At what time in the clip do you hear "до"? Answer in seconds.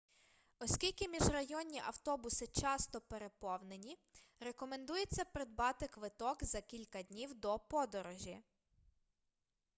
7.33-7.59